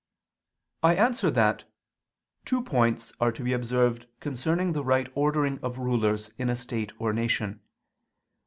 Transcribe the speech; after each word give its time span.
I 0.81 0.95
answer 0.95 1.29
that, 1.29 1.65
Two 2.43 2.63
points 2.63 3.13
are 3.19 3.31
to 3.31 3.43
be 3.43 3.53
observed 3.53 4.07
concerning 4.19 4.73
the 4.73 4.83
right 4.83 5.05
ordering 5.13 5.59
of 5.61 5.77
rulers 5.77 6.31
in 6.39 6.49
a 6.49 6.55
state 6.55 6.91
or 6.99 7.13
nation. 7.13 7.61